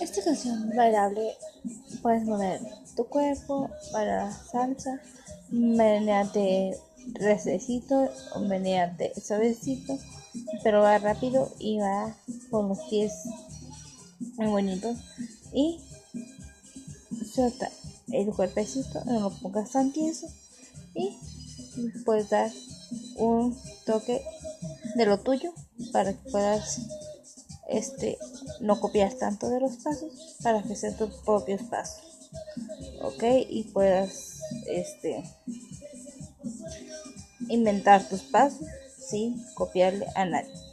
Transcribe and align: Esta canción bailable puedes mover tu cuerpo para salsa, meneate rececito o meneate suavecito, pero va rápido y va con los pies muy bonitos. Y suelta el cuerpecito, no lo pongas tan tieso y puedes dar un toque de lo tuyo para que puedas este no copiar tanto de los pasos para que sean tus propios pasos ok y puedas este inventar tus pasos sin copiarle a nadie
Esta 0.00 0.22
canción 0.22 0.70
bailable 0.76 1.36
puedes 2.02 2.24
mover 2.24 2.60
tu 2.96 3.04
cuerpo 3.06 3.68
para 3.90 4.30
salsa, 4.32 5.00
meneate 5.50 6.78
rececito 7.14 8.08
o 8.34 8.40
meneate 8.40 9.12
suavecito, 9.20 9.98
pero 10.62 10.82
va 10.82 10.98
rápido 10.98 11.52
y 11.58 11.78
va 11.78 12.16
con 12.50 12.68
los 12.68 12.78
pies 12.88 13.12
muy 14.36 14.46
bonitos. 14.46 14.96
Y 15.52 15.80
suelta 17.32 17.70
el 18.12 18.28
cuerpecito, 18.28 19.04
no 19.04 19.20
lo 19.20 19.30
pongas 19.30 19.72
tan 19.72 19.92
tieso 19.92 20.28
y 20.94 21.16
puedes 22.04 22.30
dar 22.30 22.50
un 23.16 23.56
toque 23.84 24.22
de 24.94 25.06
lo 25.06 25.18
tuyo 25.18 25.52
para 25.92 26.12
que 26.12 26.30
puedas 26.30 26.80
este 27.68 28.18
no 28.60 28.80
copiar 28.80 29.12
tanto 29.14 29.48
de 29.48 29.60
los 29.60 29.76
pasos 29.76 30.36
para 30.42 30.62
que 30.62 30.74
sean 30.74 30.96
tus 30.96 31.14
propios 31.24 31.62
pasos 31.62 32.02
ok 33.02 33.22
y 33.48 33.64
puedas 33.64 34.40
este 34.66 35.22
inventar 37.48 38.08
tus 38.08 38.22
pasos 38.22 38.66
sin 38.98 39.44
copiarle 39.54 40.06
a 40.14 40.24
nadie 40.24 40.67